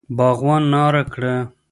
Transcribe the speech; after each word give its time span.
باغوان 0.17 0.63
ناره 0.73 1.03
کړه! 1.13 1.35